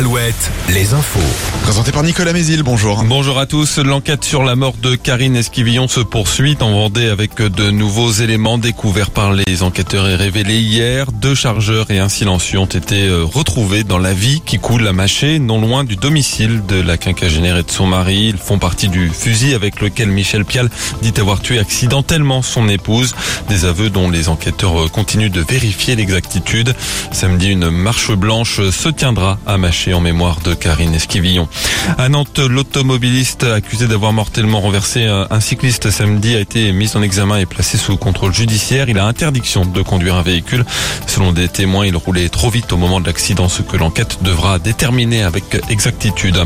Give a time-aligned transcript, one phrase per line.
[0.00, 1.20] Alouette, les infos.
[1.62, 3.04] Présenté par Nicolas Mézil, bonjour.
[3.04, 3.76] Bonjour à tous.
[3.76, 8.56] L'enquête sur la mort de Karine Esquivillon se poursuit en Vendée avec de nouveaux éléments
[8.56, 11.12] découverts par les enquêteurs et révélés hier.
[11.12, 14.94] Deux chargeurs et un silencieux ont été euh, retrouvés dans la vie qui coule à
[14.94, 18.28] Maché, non loin du domicile de la quinquagénaire et de son mari.
[18.28, 20.70] Ils font partie du fusil avec lequel Michel Pial
[21.02, 23.14] dit avoir tué accidentellement son épouse.
[23.50, 26.74] Des aveux dont les enquêteurs euh, continuent de vérifier l'exactitude.
[27.12, 31.48] Samedi, une marche blanche se tiendra à Maché en mémoire de Karine Esquivillon.
[31.98, 37.38] À Nantes, l'automobiliste accusé d'avoir mortellement renversé un cycliste samedi a été mis en examen
[37.38, 38.88] et placé sous contrôle judiciaire.
[38.88, 40.64] Il a interdiction de conduire un véhicule.
[41.06, 44.58] Selon des témoins, il roulait trop vite au moment de l'accident, ce que l'enquête devra
[44.58, 46.38] déterminer avec exactitude.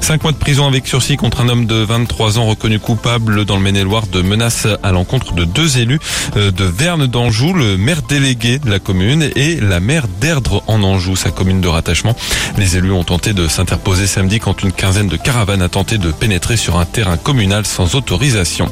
[0.00, 3.56] Cinq mois de prison avec sursis contre un homme de 23 ans reconnu coupable dans
[3.56, 6.00] le Maine-et-Loire de menaces à l'encontre de deux élus
[6.36, 10.82] euh, de Verne d'Anjou, le maire délégué de la commune et la maire d'Erdre en
[10.82, 12.14] Anjou, sa commune de rattachement.
[12.56, 16.10] Les élus ont tenté de s'interposer samedi quand une quinzaine de caravanes a tenté de
[16.10, 18.70] pénétrer sur un terrain communal sans autorisation.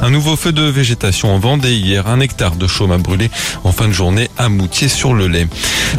[0.00, 3.30] Un nouveau feu de végétation en Vendée hier, un hectare de chaume a brûlé
[3.64, 5.48] en fin de journée à Moutier-sur-le-Lait.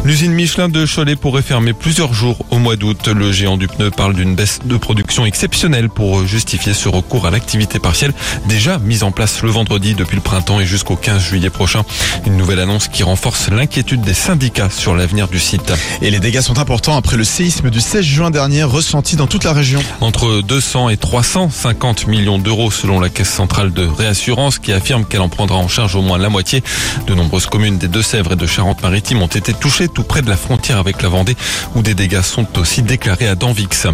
[0.04, 3.08] L'usine Michelin de Cholet pourrait fermer plusieurs jours au mois d'août.
[3.08, 7.30] Le géant du pneu parle d'une baisse de production exceptionnelle pour justifier ce recours à
[7.30, 8.12] l'activité partielle
[8.48, 11.84] déjà mise en place le vendredi depuis le printemps et jusqu'au 15 juillet prochain.
[12.26, 15.72] Une nouvelle annonce qui renforce l'inquiétude des syndicats sur l'avenir du site.
[16.02, 19.44] Et les dégâts sont importants après le séisme du 16 juin dernier ressenti dans toute
[19.44, 19.80] la région.
[20.00, 25.20] Entre 200 et 350 millions d'euros selon la Caisse centrale de réassurance qui affirme qu'elle
[25.20, 26.62] en prendra en charge au moins la moitié.
[27.06, 30.36] De nombreuses communes des Deux-Sèvres et de Charente-Maritime ont été touchées tout près de la
[30.36, 31.36] frontière avec la Vendée
[31.74, 33.86] où des dégâts sont aussi déclarés à Danvix.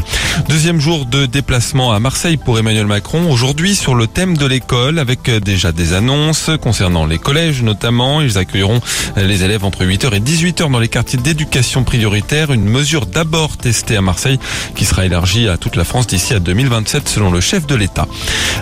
[0.49, 3.31] Deuxième jour de déplacement à Marseille pour Emmanuel Macron.
[3.31, 8.21] Aujourd'hui sur le thème de l'école avec déjà des annonces concernant les collèges notamment.
[8.21, 8.81] Ils accueilleront
[9.17, 12.53] les élèves entre 8h et 18h dans les quartiers d'éducation prioritaire.
[12.53, 14.39] Une mesure d'abord testée à Marseille
[14.75, 18.07] qui sera élargie à toute la France d'ici à 2027 selon le chef de l'État.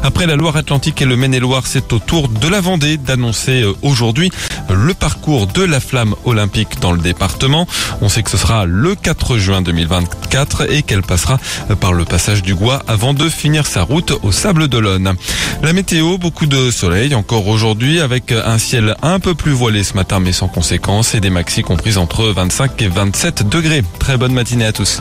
[0.02, 4.30] Après la Loire-Atlantique et le Maine-et-Loire, c'est au tour de la Vendée d'annoncer aujourd'hui
[4.70, 7.66] le parcours de la flamme olympique dans le département.
[8.00, 11.38] On sait que ce sera le 4 juin 2024 et qu'elle passera
[11.80, 15.14] par le passage du Gois avant de finir sa route au Sable d'Olonne.
[15.62, 19.94] La météo, beaucoup de soleil encore aujourd'hui avec un ciel un peu plus voilé ce
[19.94, 23.82] matin mais sans conséquence et des maxis comprises entre 25 et 27 degrés.
[23.98, 25.00] Très bonne matinée à tous.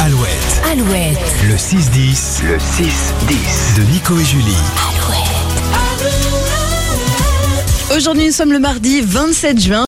[0.00, 3.76] Alouette, Alouette, le 6-10 Le 6-10.
[3.76, 4.56] de Nico et Julie.
[7.94, 9.76] Aujourd'hui, nous sommes le mardi 27 juin.